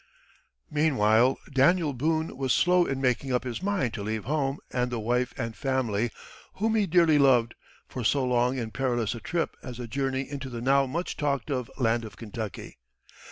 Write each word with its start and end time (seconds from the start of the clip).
Meanwhile, 0.71 1.37
Daniel 1.53 1.93
Boone 1.93 2.35
was 2.35 2.53
slow 2.53 2.87
in 2.87 3.01
making 3.01 3.31
up 3.31 3.43
his 3.43 3.61
mind 3.61 3.93
to 3.93 4.01
leave 4.01 4.23
home 4.25 4.57
and 4.71 4.91
the 4.91 4.99
wife 4.99 5.31
and 5.37 5.55
family 5.55 6.09
whom 6.55 6.73
he 6.73 6.87
dearly 6.87 7.19
loved 7.19 7.53
for 7.87 8.03
so 8.03 8.25
long 8.25 8.57
and 8.57 8.73
perilous 8.73 9.13
a 9.13 9.19
trip 9.19 9.55
as 9.61 9.79
a 9.79 9.85
journey 9.85 10.27
into 10.27 10.49
the 10.49 10.59
now 10.59 10.87
much 10.87 11.17
talked 11.17 11.51
of 11.51 11.69
land 11.77 12.03
of 12.03 12.17
Kentucky. 12.17 12.79